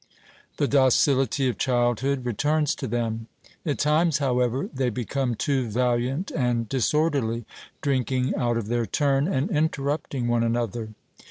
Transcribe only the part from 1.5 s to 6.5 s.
childhood returns to them. At times however they become too valiant